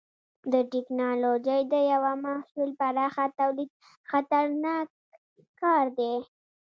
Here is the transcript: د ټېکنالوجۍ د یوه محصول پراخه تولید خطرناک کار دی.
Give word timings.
د 0.51 0.53
ټېکنالوجۍ 0.71 1.61
د 1.73 1.75
یوه 1.91 2.13
محصول 2.25 2.69
پراخه 2.79 3.25
تولید 3.39 3.71
خطرناک 4.09 4.87
کار 5.61 5.85
دی. 5.99 6.13